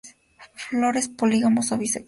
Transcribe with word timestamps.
Flores 0.63 1.07
polígamos 1.19 1.65
o 1.73 1.77
bisexuales. 1.81 1.99